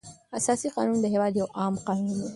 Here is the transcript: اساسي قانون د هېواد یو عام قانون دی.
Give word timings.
اساسي 0.37 0.67
قانون 0.75 0.97
د 1.01 1.05
هېواد 1.13 1.33
یو 1.39 1.47
عام 1.59 1.73
قانون 1.87 2.11
دی. 2.19 2.29